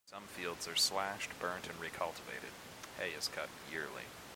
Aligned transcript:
Some 0.09 0.23
fields 0.27 0.67
are 0.67 0.75
slashed, 0.75 1.29
burnt 1.39 1.67
and 1.69 1.79
re-cultivated; 1.79 2.49
hay 2.97 3.11
is 3.11 3.27
cut 3.27 3.49
yearly. 3.71 4.05